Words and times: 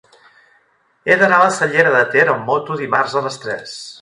He 1.07 1.17
d'anar 1.19 1.27
a 1.39 1.43
la 1.43 1.51
Cellera 1.59 1.93
de 1.97 2.01
Ter 2.17 2.27
amb 2.33 2.49
moto 2.53 2.79
dimarts 2.81 3.17
a 3.23 3.25
les 3.29 3.41
tres. 3.47 3.79